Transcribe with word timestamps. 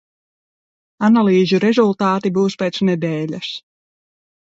Analīžu 1.09 1.61
rezultāti 1.65 2.35
būs 2.41 2.59
pēc 2.65 2.83
nedēļas! 2.91 3.55